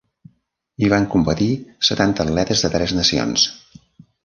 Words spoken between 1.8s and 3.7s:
setanta atletes de tres nacions.